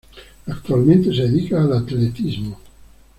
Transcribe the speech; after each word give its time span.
Actualmente 0.47 1.13
se 1.15 1.29
dedica 1.29 1.61
al 1.61 1.73
atletismo. 1.73 2.57